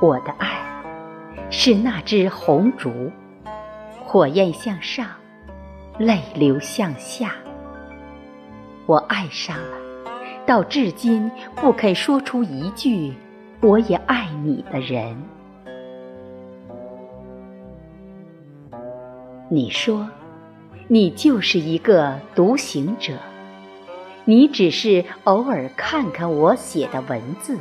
[0.00, 0.58] 我的爱
[1.50, 3.10] 是那只红烛，
[4.02, 5.06] 火焰向上，
[5.98, 7.34] 泪流向下。
[8.86, 9.76] 我爱上了，
[10.46, 13.12] 到至今不肯说出一句
[13.60, 15.14] “我也爱你”的人。
[19.50, 20.08] 你说，
[20.88, 23.12] 你就是一个独行者，
[24.24, 27.58] 你只是偶尔看看我写的文字。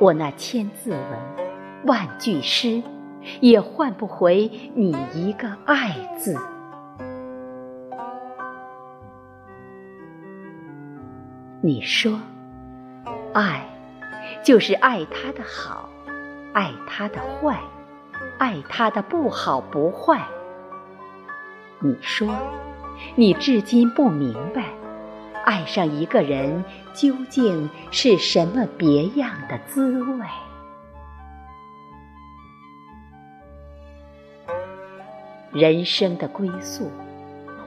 [0.00, 1.02] 我那千字文、
[1.86, 2.82] 万句诗，
[3.40, 6.36] 也换不回你一个“爱”字。
[11.62, 12.20] 你说，
[13.32, 13.66] 爱
[14.42, 15.88] 就是爱他的好，
[16.52, 17.58] 爱他的坏，
[18.38, 20.20] 爱他的不好不坏。
[21.78, 22.28] 你说，
[23.14, 24.64] 你至今不明白，
[25.44, 30.26] 爱上一个人究竟是什么别样的滋味。
[35.52, 36.90] 人生的归宿，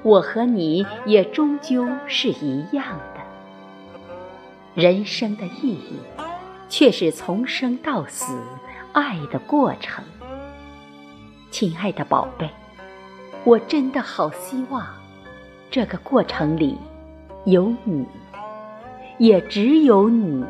[0.04, 3.22] 我和你也终究是一样的。
[4.74, 6.00] 人生的意义，
[6.68, 8.38] 却是从生到死
[8.92, 10.04] 爱的过程。
[11.50, 12.50] 亲爱的宝贝，
[13.46, 14.86] 我真的好希望，
[15.72, 16.78] 这个过程里
[17.48, 18.06] 有你，
[19.20, 20.44] 也只有你。